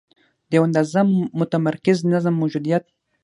د 0.49 0.51
یوه 0.57 0.65
اندازه 0.67 0.99
متمرکز 1.39 1.97
نظم 2.11 2.33
موجودیت. 2.41 2.83